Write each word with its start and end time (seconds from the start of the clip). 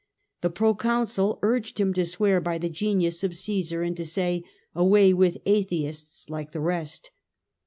The 0.41 0.49
proconsul 0.49 1.37
urged 1.43 1.79
him 1.79 1.93
to 1.93 2.05
swear 2.07 2.41
by 2.41 2.57
the 2.57 2.69
Genius 2.69 3.23
of 3.23 3.37
Caesar, 3.37 3.83
and 3.83 3.95
to 3.97 4.05
say' 4.07 4.43
Away 4.83 5.13
with 5.13 5.35
the 5.35 5.41
Atheists!' 5.45 6.27
like 6.31 6.53
the 6.53 6.59
rest. 6.59 7.11